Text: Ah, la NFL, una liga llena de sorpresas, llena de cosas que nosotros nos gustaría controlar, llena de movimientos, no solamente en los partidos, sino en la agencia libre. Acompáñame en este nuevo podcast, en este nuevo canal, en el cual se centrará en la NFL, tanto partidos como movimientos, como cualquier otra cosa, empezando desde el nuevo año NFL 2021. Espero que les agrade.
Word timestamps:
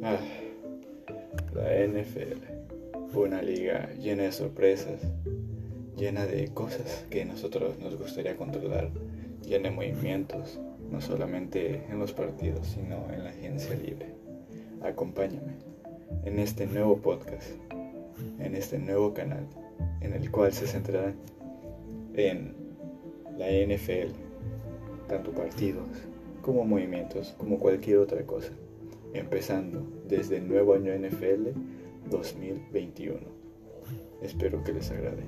Ah, 0.00 0.18
la 1.54 1.86
NFL, 1.86 3.16
una 3.16 3.42
liga 3.42 3.90
llena 4.00 4.22
de 4.22 4.32
sorpresas, 4.32 5.00
llena 5.96 6.24
de 6.24 6.48
cosas 6.54 7.04
que 7.10 7.24
nosotros 7.24 7.80
nos 7.80 7.98
gustaría 7.98 8.36
controlar, 8.36 8.90
llena 9.42 9.70
de 9.70 9.74
movimientos, 9.74 10.60
no 10.88 11.00
solamente 11.00 11.84
en 11.90 11.98
los 11.98 12.12
partidos, 12.12 12.68
sino 12.68 13.12
en 13.12 13.24
la 13.24 13.30
agencia 13.30 13.74
libre. 13.74 14.14
Acompáñame 14.82 15.54
en 16.24 16.38
este 16.38 16.66
nuevo 16.66 16.98
podcast, 16.98 17.50
en 18.38 18.54
este 18.54 18.78
nuevo 18.78 19.14
canal, 19.14 19.48
en 20.00 20.12
el 20.12 20.30
cual 20.30 20.52
se 20.52 20.68
centrará 20.68 21.12
en 22.14 22.54
la 23.36 23.48
NFL, 23.48 24.12
tanto 25.08 25.32
partidos 25.32 25.88
como 26.40 26.64
movimientos, 26.64 27.34
como 27.36 27.58
cualquier 27.58 27.98
otra 27.98 28.22
cosa, 28.22 28.52
empezando 29.14 29.86
desde 30.06 30.38
el 30.38 30.48
nuevo 30.48 30.74
año 30.74 30.92
NFL 30.94 31.50
2021. 32.10 33.18
Espero 34.22 34.62
que 34.64 34.72
les 34.72 34.90
agrade. 34.90 35.24